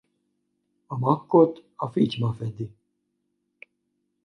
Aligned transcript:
A 0.87 0.95
makkot 0.97 1.63
a 1.75 1.87
fityma 1.87 2.33
fedi. 2.33 2.65